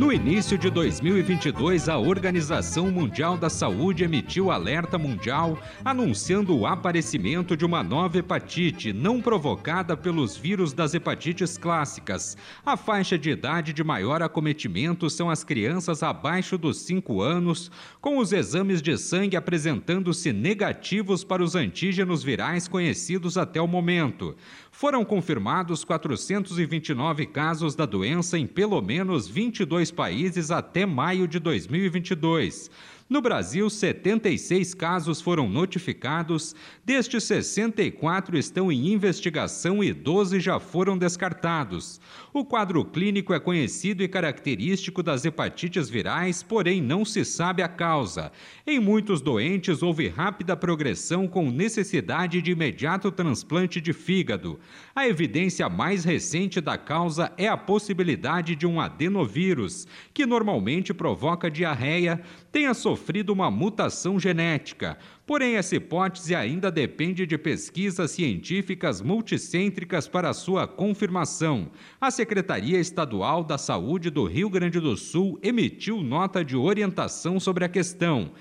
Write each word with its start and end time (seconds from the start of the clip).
No 0.00 0.10
início 0.10 0.56
de 0.56 0.70
2022, 0.70 1.86
a 1.86 1.98
Organização 1.98 2.90
Mundial 2.90 3.36
da 3.36 3.50
Saúde 3.50 4.02
emitiu 4.02 4.50
alerta 4.50 4.96
mundial 4.96 5.58
anunciando 5.84 6.56
o 6.56 6.66
aparecimento 6.66 7.54
de 7.54 7.66
uma 7.66 7.82
nova 7.82 8.16
hepatite 8.16 8.94
não 8.94 9.20
provocada 9.20 9.94
pelos 9.98 10.38
vírus 10.38 10.72
das 10.72 10.94
hepatites 10.94 11.58
clássicas. 11.58 12.34
A 12.64 12.78
faixa 12.78 13.18
de 13.18 13.28
idade 13.28 13.74
de 13.74 13.84
maior 13.84 14.22
acometimento 14.22 15.10
são 15.10 15.28
as 15.28 15.44
crianças 15.44 16.02
abaixo 16.02 16.56
dos 16.56 16.78
5 16.78 17.20
anos, 17.20 17.70
com 18.00 18.16
os 18.16 18.32
exames 18.32 18.80
de 18.80 18.96
sangue 18.96 19.36
apresentando-se 19.36 20.32
negativos 20.32 21.22
para 21.22 21.42
os 21.42 21.54
antígenos 21.54 22.22
virais 22.22 22.66
conhecidos 22.66 23.36
até 23.36 23.60
o 23.60 23.68
momento 23.68 24.34
foram 24.70 25.04
confirmados 25.04 25.84
429 25.84 27.26
casos 27.26 27.74
da 27.74 27.84
doença 27.84 28.38
em 28.38 28.46
pelo 28.46 28.80
menos 28.80 29.28
22 29.28 29.90
países 29.90 30.50
até 30.50 30.86
maio 30.86 31.26
de 31.26 31.38
2022. 31.38 32.70
No 33.10 33.20
Brasil, 33.20 33.68
76 33.68 34.72
casos 34.72 35.20
foram 35.20 35.48
notificados, 35.48 36.54
destes 36.84 37.24
64 37.24 38.38
estão 38.38 38.70
em 38.70 38.92
investigação 38.92 39.82
e 39.82 39.92
12 39.92 40.38
já 40.38 40.60
foram 40.60 40.96
descartados. 40.96 42.00
O 42.32 42.44
quadro 42.44 42.84
clínico 42.84 43.34
é 43.34 43.40
conhecido 43.40 44.04
e 44.04 44.08
característico 44.08 45.02
das 45.02 45.24
hepatites 45.24 45.90
virais, 45.90 46.44
porém 46.44 46.80
não 46.80 47.04
se 47.04 47.24
sabe 47.24 47.64
a 47.64 47.68
causa. 47.68 48.30
Em 48.64 48.78
muitos 48.78 49.20
doentes, 49.20 49.82
houve 49.82 50.06
rápida 50.06 50.56
progressão 50.56 51.26
com 51.26 51.50
necessidade 51.50 52.40
de 52.40 52.52
imediato 52.52 53.10
transplante 53.10 53.80
de 53.80 53.92
fígado. 53.92 54.60
A 54.94 55.08
evidência 55.08 55.68
mais 55.68 56.04
recente 56.04 56.60
da 56.60 56.78
causa 56.78 57.32
é 57.36 57.48
a 57.48 57.56
possibilidade 57.56 58.54
de 58.54 58.68
um 58.68 58.80
adenovírus, 58.80 59.88
que 60.14 60.24
normalmente 60.24 60.94
provoca 60.94 61.50
diarreia, 61.50 62.22
tenha 62.52 62.72
sofrido 62.72 62.99
uma 63.32 63.50
mutação 63.50 64.18
genética. 64.18 64.96
Porém, 65.26 65.56
essa 65.56 65.76
hipótese 65.76 66.34
ainda 66.34 66.70
depende 66.70 67.26
de 67.26 67.38
pesquisas 67.38 68.10
científicas 68.10 69.00
multicêntricas 69.00 70.08
para 70.08 70.32
sua 70.32 70.66
confirmação. 70.66 71.70
A 72.00 72.10
Secretaria 72.10 72.78
Estadual 72.78 73.44
da 73.44 73.58
Saúde 73.58 74.10
do 74.10 74.24
Rio 74.24 74.50
Grande 74.50 74.80
do 74.80 74.96
Sul 74.96 75.38
emitiu 75.42 76.02
nota 76.02 76.44
de 76.44 76.56
orientação 76.56 77.40
sobre 77.40 77.64
a 77.64 77.68
questão. 77.68 78.32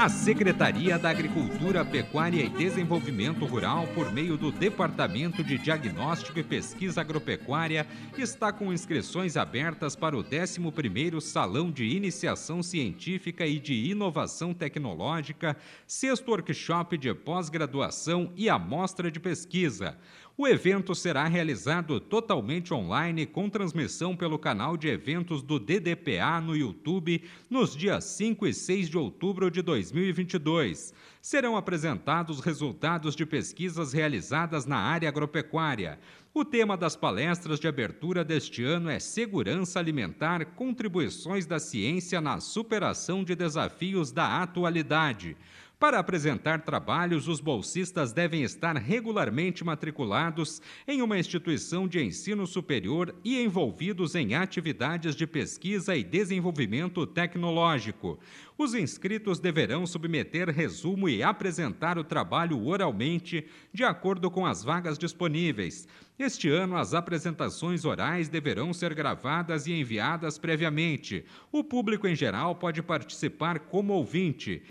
A 0.00 0.08
Secretaria 0.08 0.98
da 0.98 1.10
Agricultura, 1.10 1.84
Pecuária 1.84 2.42
e 2.42 2.48
Desenvolvimento 2.48 3.44
Rural, 3.44 3.86
por 3.88 4.10
meio 4.10 4.34
do 4.38 4.50
Departamento 4.50 5.44
de 5.44 5.58
Diagnóstico 5.58 6.38
e 6.38 6.42
Pesquisa 6.42 7.02
Agropecuária, 7.02 7.86
está 8.16 8.50
com 8.50 8.72
inscrições 8.72 9.36
abertas 9.36 9.94
para 9.94 10.16
o 10.16 10.24
11º 10.24 11.20
Salão 11.20 11.70
de 11.70 11.84
Iniciação 11.84 12.62
Científica 12.62 13.46
e 13.46 13.60
de 13.60 13.74
Inovação 13.74 14.54
Tecnológica, 14.54 15.54
sexto 15.86 16.30
workshop 16.30 16.96
de 16.96 17.12
pós-graduação 17.12 18.32
e 18.34 18.48
amostra 18.48 19.10
de 19.10 19.20
pesquisa. 19.20 19.98
O 20.42 20.48
evento 20.48 20.94
será 20.94 21.26
realizado 21.26 22.00
totalmente 22.00 22.72
online 22.72 23.26
com 23.26 23.50
transmissão 23.50 24.16
pelo 24.16 24.38
canal 24.38 24.74
de 24.74 24.88
eventos 24.88 25.42
do 25.42 25.58
DDPA 25.58 26.40
no 26.40 26.56
YouTube 26.56 27.22
nos 27.50 27.76
dias 27.76 28.04
5 28.04 28.46
e 28.46 28.54
6 28.54 28.88
de 28.88 28.96
outubro 28.96 29.50
de 29.50 29.60
2022. 29.60 30.94
Serão 31.20 31.58
apresentados 31.58 32.40
resultados 32.40 33.14
de 33.14 33.26
pesquisas 33.26 33.92
realizadas 33.92 34.64
na 34.64 34.78
área 34.78 35.10
agropecuária. 35.10 35.98
O 36.32 36.42
tema 36.42 36.74
das 36.74 36.96
palestras 36.96 37.60
de 37.60 37.68
abertura 37.68 38.24
deste 38.24 38.64
ano 38.64 38.88
é 38.88 38.98
Segurança 38.98 39.78
Alimentar 39.78 40.46
Contribuições 40.54 41.44
da 41.44 41.58
Ciência 41.58 42.18
na 42.18 42.40
Superação 42.40 43.22
de 43.22 43.34
Desafios 43.34 44.10
da 44.10 44.40
Atualidade. 44.40 45.36
Para 45.80 45.98
apresentar 45.98 46.60
trabalhos, 46.60 47.26
os 47.26 47.40
bolsistas 47.40 48.12
devem 48.12 48.42
estar 48.42 48.76
regularmente 48.76 49.64
matriculados 49.64 50.60
em 50.86 51.00
uma 51.00 51.18
instituição 51.18 51.88
de 51.88 51.98
ensino 52.04 52.46
superior 52.46 53.14
e 53.24 53.42
envolvidos 53.42 54.14
em 54.14 54.34
atividades 54.34 55.16
de 55.16 55.26
pesquisa 55.26 55.96
e 55.96 56.04
desenvolvimento 56.04 57.06
tecnológico. 57.06 58.20
Os 58.58 58.74
inscritos 58.74 59.40
deverão 59.40 59.86
submeter 59.86 60.50
resumo 60.50 61.08
e 61.08 61.22
apresentar 61.22 61.96
o 61.96 62.04
trabalho 62.04 62.62
oralmente, 62.62 63.46
de 63.72 63.82
acordo 63.82 64.30
com 64.30 64.44
as 64.44 64.62
vagas 64.62 64.98
disponíveis. 64.98 65.88
Este 66.18 66.50
ano, 66.50 66.76
as 66.76 66.92
apresentações 66.92 67.86
orais 67.86 68.28
deverão 68.28 68.74
ser 68.74 68.92
gravadas 68.92 69.66
e 69.66 69.72
enviadas 69.72 70.36
previamente. 70.36 71.24
O 71.50 71.64
público 71.64 72.06
em 72.06 72.14
geral 72.14 72.54
pode 72.54 72.82
participar 72.82 73.60
como 73.60 73.94
ouvinte. 73.94 74.62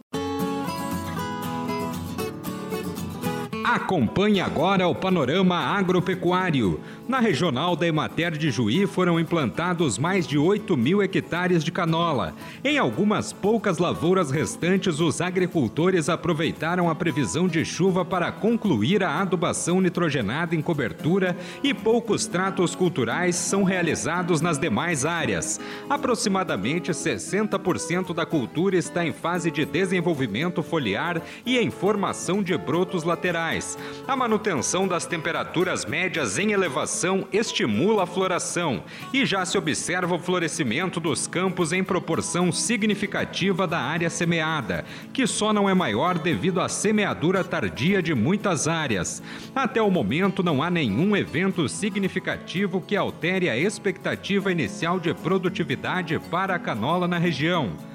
Acompanhe 3.71 4.41
agora 4.41 4.87
o 4.87 4.95
panorama 4.95 5.55
agropecuário. 5.55 6.79
Na 7.07 7.19
regional 7.19 7.75
da 7.75 7.85
Emater 7.85 8.31
de 8.31 8.49
Juí 8.49 8.87
foram 8.87 9.19
implantados 9.19 9.99
mais 9.99 10.25
de 10.25 10.39
8 10.39 10.75
mil 10.75 11.03
hectares 11.03 11.63
de 11.63 11.71
canola. 11.71 12.33
Em 12.63 12.79
algumas 12.79 13.31
poucas 13.31 13.77
lavouras 13.77 14.31
restantes, 14.31 14.99
os 14.99 15.21
agricultores 15.21 16.09
aproveitaram 16.09 16.89
a 16.89 16.95
previsão 16.95 17.47
de 17.47 17.63
chuva 17.63 18.03
para 18.03 18.31
concluir 18.31 19.03
a 19.03 19.21
adubação 19.21 19.79
nitrogenada 19.79 20.55
em 20.55 20.63
cobertura 20.63 21.37
e 21.63 21.71
poucos 21.71 22.25
tratos 22.25 22.73
culturais 22.73 23.35
são 23.35 23.63
realizados 23.63 24.41
nas 24.41 24.57
demais 24.57 25.05
áreas. 25.05 25.59
Aproximadamente 25.87 26.89
60% 26.89 28.15
da 28.15 28.25
cultura 28.25 28.75
está 28.75 29.05
em 29.05 29.13
fase 29.13 29.51
de 29.51 29.63
desenvolvimento 29.63 30.63
foliar 30.63 31.21
e 31.45 31.59
em 31.59 31.69
formação 31.69 32.41
de 32.41 32.57
brotos 32.57 33.03
laterais. 33.03 33.58
A 34.07 34.15
manutenção 34.15 34.87
das 34.87 35.05
temperaturas 35.05 35.85
médias 35.85 36.37
em 36.37 36.51
elevação 36.51 37.27
estimula 37.31 38.03
a 38.03 38.07
floração 38.07 38.83
e 39.13 39.25
já 39.25 39.45
se 39.45 39.57
observa 39.57 40.15
o 40.15 40.19
florescimento 40.19 40.99
dos 40.99 41.27
campos 41.27 41.73
em 41.73 41.83
proporção 41.83 42.51
significativa 42.51 43.67
da 43.67 43.79
área 43.79 44.09
semeada, 44.09 44.85
que 45.13 45.27
só 45.27 45.51
não 45.51 45.69
é 45.69 45.73
maior 45.73 46.17
devido 46.17 46.61
à 46.61 46.69
semeadura 46.69 47.43
tardia 47.43 48.01
de 48.01 48.13
muitas 48.13 48.67
áreas. 48.67 49.21
Até 49.55 49.81
o 49.81 49.91
momento 49.91 50.43
não 50.43 50.63
há 50.63 50.69
nenhum 50.69 51.15
evento 51.15 51.67
significativo 51.67 52.81
que 52.81 52.95
altere 52.95 53.49
a 53.49 53.57
expectativa 53.57 54.51
inicial 54.51 54.99
de 54.99 55.13
produtividade 55.13 56.19
para 56.31 56.55
a 56.55 56.59
canola 56.59 57.07
na 57.07 57.17
região. 57.17 57.88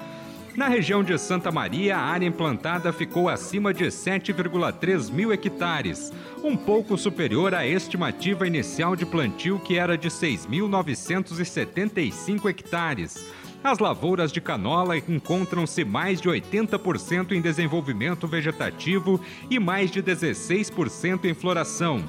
Na 0.55 0.67
região 0.69 1.03
de 1.03 1.17
Santa 1.17 1.51
Maria, 1.51 1.97
a 1.97 2.01
área 2.01 2.25
implantada 2.25 2.93
ficou 2.93 3.27
acima 3.27 3.73
de 3.73 3.87
7,3 3.87 5.11
mil 5.11 5.33
hectares, 5.33 6.13
um 6.41 6.55
pouco 6.55 6.97
superior 6.97 7.53
à 7.53 7.67
estimativa 7.67 8.47
inicial 8.47 8.95
de 8.95 9.05
plantio, 9.05 9.59
que 9.59 9.77
era 9.77 9.97
de 9.97 10.07
6.975 10.07 12.49
hectares. 12.49 13.25
As 13.61 13.79
lavouras 13.79 14.31
de 14.31 14.39
canola 14.39 14.97
encontram-se 14.97 15.83
mais 15.83 16.21
de 16.21 16.29
80% 16.29 17.33
em 17.33 17.41
desenvolvimento 17.41 18.25
vegetativo 18.25 19.19
e 19.49 19.59
mais 19.59 19.91
de 19.91 20.01
16% 20.01 21.25
em 21.25 21.33
floração. 21.33 22.01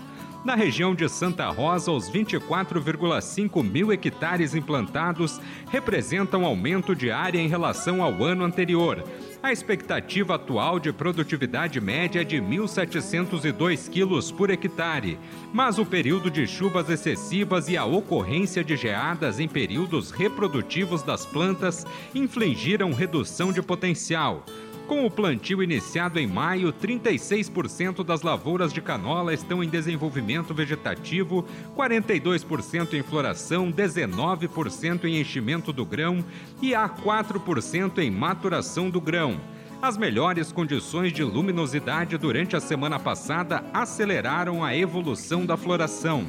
Na 0.46 0.54
região 0.54 0.94
de 0.94 1.08
Santa 1.08 1.48
Rosa, 1.48 1.90
os 1.90 2.08
24,5 2.08 3.64
mil 3.64 3.92
hectares 3.92 4.54
implantados 4.54 5.40
representam 5.72 6.44
aumento 6.44 6.94
de 6.94 7.10
área 7.10 7.40
em 7.40 7.48
relação 7.48 8.00
ao 8.00 8.22
ano 8.22 8.44
anterior. 8.44 9.02
A 9.42 9.50
expectativa 9.50 10.36
atual 10.36 10.78
de 10.78 10.92
produtividade 10.92 11.80
média 11.80 12.20
é 12.20 12.24
de 12.24 12.36
1.702 12.36 13.90
quilos 13.90 14.30
por 14.30 14.48
hectare, 14.48 15.18
mas 15.52 15.80
o 15.80 15.84
período 15.84 16.30
de 16.30 16.46
chuvas 16.46 16.88
excessivas 16.88 17.68
e 17.68 17.76
a 17.76 17.84
ocorrência 17.84 18.62
de 18.62 18.76
geadas 18.76 19.40
em 19.40 19.48
períodos 19.48 20.12
reprodutivos 20.12 21.02
das 21.02 21.26
plantas 21.26 21.84
infligiram 22.14 22.92
redução 22.92 23.52
de 23.52 23.60
potencial. 23.60 24.44
Com 24.86 25.04
o 25.04 25.10
plantio 25.10 25.64
iniciado 25.64 26.16
em 26.16 26.28
maio, 26.28 26.72
36% 26.72 28.04
das 28.04 28.22
lavouras 28.22 28.72
de 28.72 28.80
canola 28.80 29.34
estão 29.34 29.62
em 29.62 29.68
desenvolvimento 29.68 30.54
vegetativo, 30.54 31.44
42% 31.76 32.94
em 32.94 33.02
floração, 33.02 33.72
19% 33.72 35.04
em 35.04 35.20
enchimento 35.20 35.72
do 35.72 35.84
grão 35.84 36.24
e 36.62 36.72
há 36.72 36.88
4% 36.88 37.98
em 37.98 38.12
maturação 38.12 38.88
do 38.88 39.00
grão. 39.00 39.40
As 39.82 39.96
melhores 39.96 40.52
condições 40.52 41.12
de 41.12 41.24
luminosidade 41.24 42.16
durante 42.16 42.54
a 42.54 42.60
semana 42.60 43.00
passada 43.00 43.64
aceleraram 43.74 44.64
a 44.64 44.74
evolução 44.74 45.44
da 45.44 45.56
floração. 45.56 46.24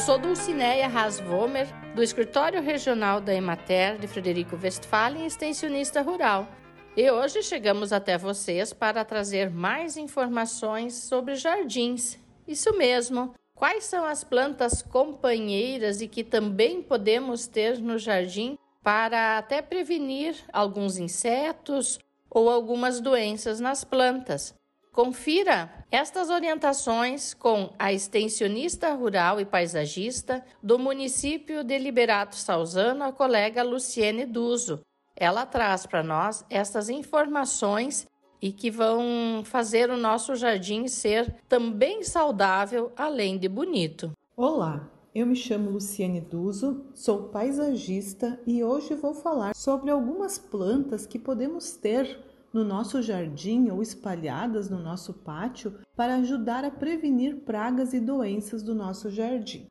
Sou 0.00 0.18
Dulcineia 0.18 0.88
Rasvomer, 0.88 1.66
do 1.94 2.02
Escritório 2.02 2.62
Regional 2.62 3.20
da 3.20 3.34
Emater 3.34 3.98
de 3.98 4.06
Frederico 4.06 4.56
Westphalen, 4.56 5.26
extensionista 5.26 6.00
rural. 6.00 6.48
E 6.96 7.10
hoje 7.10 7.42
chegamos 7.42 7.92
até 7.92 8.16
vocês 8.16 8.72
para 8.72 9.04
trazer 9.04 9.50
mais 9.50 9.98
informações 9.98 10.94
sobre 10.94 11.34
jardins. 11.34 12.18
Isso 12.48 12.74
mesmo. 12.78 13.34
Quais 13.54 13.84
são 13.84 14.06
as 14.06 14.24
plantas 14.24 14.80
companheiras 14.80 16.00
e 16.00 16.08
que 16.08 16.24
também 16.24 16.82
podemos 16.82 17.46
ter 17.46 17.78
no 17.78 17.98
jardim 17.98 18.56
para 18.82 19.36
até 19.36 19.60
prevenir 19.60 20.34
alguns 20.50 20.96
insetos 20.96 21.98
ou 22.30 22.48
algumas 22.48 23.02
doenças 23.02 23.60
nas 23.60 23.84
plantas? 23.84 24.54
Confira 25.02 25.86
estas 25.90 26.28
orientações 26.28 27.32
com 27.32 27.72
a 27.78 27.90
extensionista 27.90 28.92
rural 28.92 29.40
e 29.40 29.46
paisagista 29.46 30.44
do 30.62 30.78
município 30.78 31.64
de 31.64 31.78
Liberato 31.78 32.36
Salzano, 32.36 33.04
a 33.04 33.10
colega 33.10 33.62
Luciene 33.62 34.26
Duso. 34.26 34.82
Ela 35.16 35.46
traz 35.46 35.86
para 35.86 36.02
nós 36.02 36.44
estas 36.50 36.90
informações 36.90 38.06
e 38.42 38.52
que 38.52 38.70
vão 38.70 39.40
fazer 39.42 39.88
o 39.88 39.96
nosso 39.96 40.36
jardim 40.36 40.86
ser 40.86 41.34
também 41.48 42.02
saudável, 42.02 42.92
além 42.94 43.38
de 43.38 43.48
bonito. 43.48 44.12
Olá, 44.36 44.86
eu 45.14 45.26
me 45.26 45.34
chamo 45.34 45.70
Luciene 45.70 46.20
Duso, 46.20 46.84
sou 46.92 47.30
paisagista 47.30 48.38
e 48.46 48.62
hoje 48.62 48.94
vou 48.94 49.14
falar 49.14 49.54
sobre 49.56 49.90
algumas 49.90 50.36
plantas 50.36 51.06
que 51.06 51.18
podemos 51.18 51.72
ter 51.72 52.29
no 52.52 52.64
nosso 52.64 53.00
jardim 53.00 53.70
ou 53.70 53.82
espalhadas 53.82 54.68
no 54.68 54.78
nosso 54.78 55.14
pátio 55.14 55.78
para 55.96 56.16
ajudar 56.16 56.64
a 56.64 56.70
prevenir 56.70 57.36
pragas 57.44 57.92
e 57.92 58.00
doenças 58.00 58.62
do 58.62 58.74
nosso 58.74 59.10
jardim. 59.10 59.66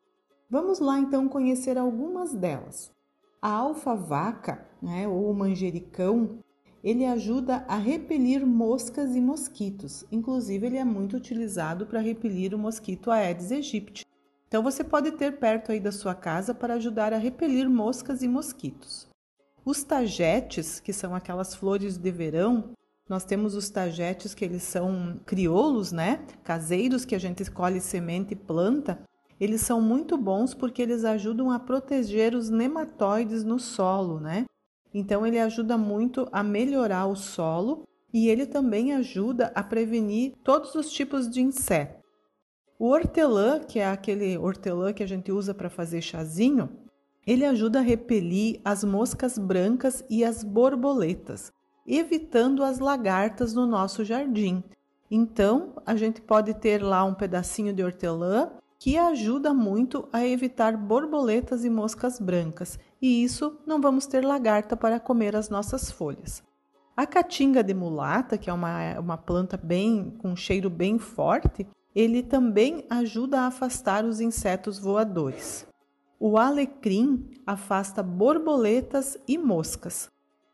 Vamos 0.50 0.80
lá 0.80 0.98
então 1.00 1.28
conhecer 1.28 1.78
algumas 1.78 2.34
delas. 2.34 2.92
A 3.42 3.52
alfavaca, 3.52 4.68
né, 4.82 5.08
ou 5.08 5.34
manjericão, 5.34 6.40
ele 6.84 7.06
ajuda 7.06 7.66
a 7.68 7.76
repelir 7.76 8.46
moscas 8.46 9.16
e 9.16 9.22
mosquitos. 9.22 10.06
Inclusive, 10.12 10.66
ele 10.66 10.78
é 10.78 10.84
muito 10.84 11.18
utilizado 11.18 11.86
para 11.86 12.00
repelir 12.00 12.54
o 12.54 12.58
mosquito 12.58 13.12
Aedes 13.12 13.52
aegypti. 13.52 14.06
Então, 14.48 14.64
você 14.64 14.84
pode 14.84 15.12
ter 15.12 15.38
perto 15.38 15.72
aí 15.72 15.80
da 15.80 15.92
sua 15.92 16.16
casa 16.16 16.54
para 16.54 16.76
ajudar 16.76 17.14
a 17.14 17.18
repelir 17.18 17.70
moscas 17.70 18.24
e 18.24 18.28
mosquitos. 18.28 19.09
Os 19.70 19.84
tagetes, 19.84 20.80
que 20.80 20.92
são 20.92 21.14
aquelas 21.14 21.54
flores 21.54 21.96
de 21.96 22.10
verão, 22.10 22.72
nós 23.08 23.24
temos 23.24 23.54
os 23.54 23.70
tagetes 23.70 24.34
que 24.34 24.44
eles 24.44 24.64
são 24.64 25.20
crioulos, 25.28 25.92
né? 25.92 26.26
Caseiros 26.44 27.06
que 27.06 27.14
a 27.14 27.20
gente 27.20 27.44
escolhe 27.44 27.80
semente 27.80 28.34
e 28.34 28.36
planta. 28.36 29.00
Eles 29.40 29.62
são 29.62 29.80
muito 29.80 30.18
bons 30.18 30.56
porque 30.56 30.82
eles 30.82 31.06
ajudam 31.06 31.52
a 31.52 31.60
proteger 31.60 32.34
os 32.34 32.50
nematóides 32.50 33.44
no 33.44 33.60
solo, 33.60 34.20
né? 34.20 34.48
Então 34.92 35.24
ele 35.24 35.38
ajuda 35.38 35.78
muito 35.78 36.28
a 36.32 36.42
melhorar 36.42 37.06
o 37.06 37.16
solo 37.16 37.84
e 38.12 38.28
ele 38.28 38.48
também 38.48 38.94
ajuda 38.94 39.52
a 39.54 39.62
prevenir 39.62 40.34
todos 40.44 40.74
os 40.74 40.92
tipos 40.92 41.30
de 41.30 41.44
insetos. 41.44 42.02
O 42.80 42.88
hortelã, 42.88 43.60
que 43.60 43.78
é 43.78 43.86
aquele 43.86 44.36
hortelã 44.36 44.92
que 44.92 45.04
a 45.04 45.08
gente 45.08 45.32
usa 45.32 45.54
para 45.54 45.70
fazer 45.70 46.02
chazinho, 46.02 46.89
ele 47.26 47.46
ajuda 47.46 47.80
a 47.80 47.84
repelir 47.84 48.60
as 48.64 48.84
moscas 48.84 49.38
brancas 49.38 50.04
e 50.10 50.24
as 50.24 50.44
borboletas, 50.44 51.52
evitando 51.86 52.64
as 52.64 52.80
lagartas 52.80 53.54
no 53.54 53.66
nosso 53.66 54.04
jardim. 54.04 54.64
Então, 55.12 55.74
a 55.86 55.96
gente 55.96 56.22
pode 56.22 56.54
ter 56.54 56.84
lá 56.84 57.04
um 57.04 57.14
pedacinho 57.14 57.74
de 57.74 57.84
hortelã 57.84 58.52
que 58.80 58.98
ajuda 58.98 59.54
muito 59.54 60.08
a 60.14 60.26
evitar 60.26 60.78
borboletas 60.78 61.66
e 61.66 61.70
moscas 61.70 62.20
brancas, 62.20 62.80
e 63.02 63.24
isso 63.24 63.60
não 63.66 63.82
vamos 63.82 64.06
ter 64.06 64.24
lagarta 64.24 64.78
para 64.78 65.00
comer 65.00 65.36
as 65.36 65.50
nossas 65.50 65.92
folhas. 65.92 66.42
A 66.96 67.06
caatinga 67.06 67.64
de 67.64 67.74
mulata, 67.74 68.38
que 68.38 68.50
é 68.50 68.54
uma, 68.54 69.00
uma 69.00 69.18
planta 69.18 69.58
bem 69.58 70.16
com 70.20 70.32
um 70.32 70.36
cheiro 70.36 70.70
bem 70.70 70.98
forte, 70.98 71.68
ele 71.96 72.22
também 72.22 72.86
ajuda 72.90 73.42
a 73.42 73.48
afastar 73.48 74.06
os 74.06 74.22
insetos 74.22 74.80
voadores. 74.80 75.69
O 76.22 76.38
alecrim 76.38 77.32
afasta 77.48 78.04
borboletas 78.04 79.18
e 79.26 79.38
moscas. 79.38 80.10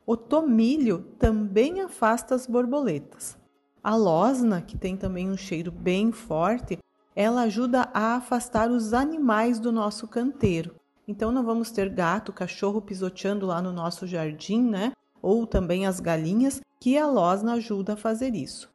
O 0.06 0.16
tomilho 0.16 1.00
também 1.18 1.82
afasta 1.82 2.36
as 2.36 2.46
borboletas. 2.46 3.36
A 3.84 3.96
losna, 3.96 4.62
que 4.62 4.78
tem 4.78 4.96
também 4.96 5.28
um 5.28 5.36
cheiro 5.36 5.72
bem 5.72 6.12
forte, 6.12 6.78
ela 7.16 7.42
ajuda 7.42 7.90
a 7.96 8.16
afastar 8.16 8.70
os 8.70 8.94
animais 8.94 9.60
do 9.60 9.72
nosso 9.72 10.08
canteiro. 10.08 10.76
Então 11.08 11.32
não 11.32 11.44
vamos 11.44 11.72
ter 11.72 11.90
gato, 11.90 12.32
cachorro 12.32 12.80
pisoteando 12.80 13.48
lá 13.48 13.60
no 13.60 13.74
nosso 13.74 14.06
jardim, 14.06 14.62
né? 14.62 14.92
Ou 15.20 15.48
também 15.48 15.88
as 15.88 16.00
galinhas, 16.00 16.62
que 16.80 16.96
a 16.96 17.08
losna 17.08 17.54
ajuda 17.54 17.94
a 17.94 17.98
fazer 17.98 18.36
isso. 18.36 18.72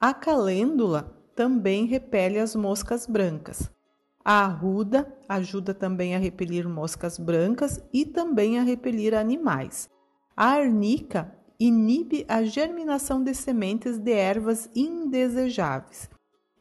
A 0.00 0.12
calêndula 0.12 1.16
também 1.36 1.86
repele 1.86 2.40
as 2.40 2.56
moscas 2.56 3.06
brancas. 3.06 3.70
A 4.24 4.46
arruda 4.46 5.06
ajuda 5.28 5.74
também 5.74 6.16
a 6.16 6.18
repelir 6.18 6.66
moscas 6.66 7.18
brancas 7.18 7.78
e 7.92 8.06
também 8.06 8.58
a 8.58 8.62
repelir 8.62 9.14
animais. 9.14 9.86
A 10.34 10.46
arnica 10.46 11.30
inibe 11.60 12.24
a 12.26 12.42
germinação 12.42 13.22
de 13.22 13.34
sementes 13.34 13.98
de 13.98 14.12
ervas 14.12 14.70
indesejáveis. 14.74 16.08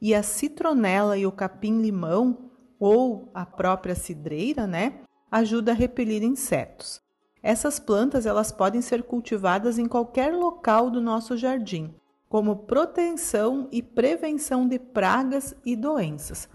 E 0.02 0.14
a 0.14 0.22
citronela 0.22 1.18
e 1.18 1.26
o 1.26 1.32
capim-limão, 1.32 2.52
ou 2.78 3.32
a 3.34 3.46
própria 3.46 3.96
cidreira, 3.96 4.68
né, 4.68 5.00
ajuda 5.32 5.72
a 5.72 5.76
repelir 5.76 6.22
insetos. 6.22 7.02
Essas 7.42 7.80
plantas 7.80 8.26
elas 8.26 8.52
podem 8.52 8.82
ser 8.82 9.04
cultivadas 9.04 9.80
em 9.80 9.86
qualquer 9.86 10.34
local 10.34 10.90
do 10.90 11.00
nosso 11.00 11.38
jardim, 11.38 11.96
como 12.28 12.66
proteção 12.66 13.70
e 13.72 13.82
prevenção 13.82 14.68
de 14.68 14.78
pragas 14.78 15.56
e 15.66 15.78
doenças. 15.78 16.50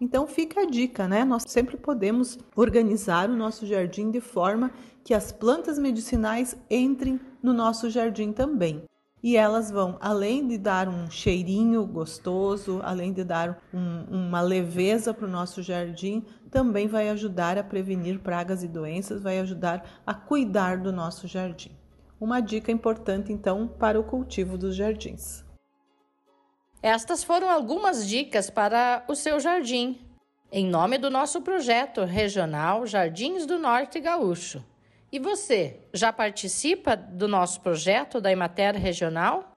Então 0.00 0.26
fica 0.26 0.62
a 0.62 0.64
dica, 0.64 1.06
né? 1.06 1.24
Nós 1.24 1.44
sempre 1.46 1.76
podemos 1.76 2.38
organizar 2.56 3.28
o 3.28 3.36
nosso 3.36 3.66
jardim 3.66 4.10
de 4.10 4.20
forma 4.20 4.70
que 5.04 5.12
as 5.12 5.30
plantas 5.30 5.78
medicinais 5.78 6.56
entrem 6.70 7.20
no 7.42 7.52
nosso 7.52 7.90
jardim 7.90 8.32
também. 8.32 8.82
E 9.22 9.36
elas 9.36 9.70
vão, 9.70 9.98
além 10.00 10.48
de 10.48 10.56
dar 10.56 10.88
um 10.88 11.10
cheirinho 11.10 11.86
gostoso, 11.86 12.80
além 12.82 13.12
de 13.12 13.22
dar 13.22 13.62
um, 13.74 14.28
uma 14.28 14.40
leveza 14.40 15.12
para 15.12 15.26
o 15.26 15.30
nosso 15.30 15.62
jardim, 15.62 16.24
também 16.50 16.88
vai 16.88 17.10
ajudar 17.10 17.58
a 17.58 17.62
prevenir 17.62 18.20
pragas 18.20 18.62
e 18.62 18.68
doenças, 18.68 19.20
vai 19.20 19.38
ajudar 19.38 20.00
a 20.06 20.14
cuidar 20.14 20.78
do 20.78 20.90
nosso 20.90 21.28
jardim. 21.28 21.72
Uma 22.18 22.40
dica 22.40 22.72
importante, 22.72 23.30
então, 23.30 23.68
para 23.68 24.00
o 24.00 24.04
cultivo 24.04 24.56
dos 24.56 24.74
jardins. 24.74 25.44
Estas 26.82 27.22
foram 27.22 27.50
algumas 27.50 28.08
dicas 28.08 28.48
para 28.48 29.04
o 29.06 29.14
seu 29.14 29.38
jardim, 29.38 29.98
em 30.50 30.64
nome 30.64 30.96
do 30.96 31.10
nosso 31.10 31.42
projeto 31.42 32.04
regional 32.04 32.86
Jardins 32.86 33.44
do 33.44 33.58
Norte 33.58 34.00
Gaúcho. 34.00 34.64
E 35.12 35.18
você, 35.18 35.76
já 35.92 36.10
participa 36.10 36.96
do 36.96 37.28
nosso 37.28 37.60
projeto 37.60 38.18
da 38.18 38.32
Emater 38.32 38.76
Regional? 38.76 39.52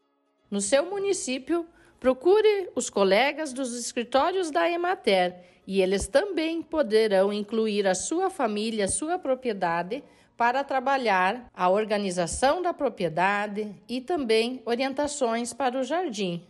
No 0.52 0.60
seu 0.60 0.86
município, 0.86 1.66
procure 1.98 2.70
os 2.76 2.90
colegas 2.90 3.54
dos 3.54 3.74
escritórios 3.74 4.52
da 4.52 4.70
Emater 4.70 5.46
e 5.66 5.82
eles 5.82 6.08
também 6.08 6.62
poderão 6.62 7.32
incluir 7.32 7.88
a 7.88 7.96
sua 7.96 8.30
família, 8.30 8.84
a 8.84 8.90
sua 8.90 9.18
propriedade, 9.18 10.04
para 10.36 10.62
trabalhar 10.62 11.50
a 11.56 11.70
organização 11.70 12.62
da 12.62 12.74
propriedade 12.74 13.74
e 13.88 14.02
também 14.02 14.62
orientações 14.66 15.54
para 15.54 15.80
o 15.80 15.84
jardim. 15.86 16.46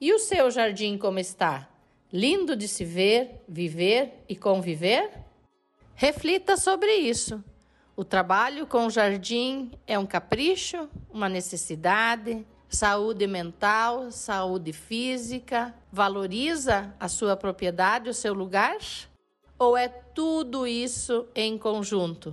E 0.00 0.12
o 0.12 0.18
seu 0.18 0.50
jardim 0.50 0.96
como 0.96 1.18
está? 1.18 1.68
Lindo 2.12 2.56
de 2.56 2.66
se 2.66 2.84
ver, 2.84 3.42
viver 3.46 4.24
e 4.28 4.34
conviver? 4.34 5.10
Reflita 5.94 6.56
sobre 6.56 6.94
isso. 6.94 7.44
O 7.94 8.04
trabalho 8.04 8.66
com 8.66 8.86
o 8.86 8.90
jardim 8.90 9.70
é 9.86 9.98
um 9.98 10.06
capricho, 10.06 10.88
uma 11.12 11.28
necessidade, 11.28 12.46
Saúde 12.72 13.26
mental, 13.26 14.12
saúde 14.12 14.72
física, 14.72 15.74
valoriza 15.90 16.94
a 17.00 17.08
sua 17.08 17.36
propriedade, 17.36 18.08
o 18.08 18.14
seu 18.14 18.32
lugar? 18.32 18.78
Ou 19.58 19.76
é 19.76 19.88
tudo 19.88 20.68
isso 20.68 21.26
em 21.34 21.58
conjunto? 21.58 22.32